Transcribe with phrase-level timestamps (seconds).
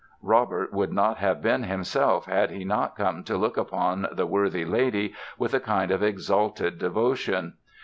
[0.23, 4.65] Robert would not have been himself had he not come to look upon the worthy
[4.65, 7.53] lady with a kind of exalted devotion.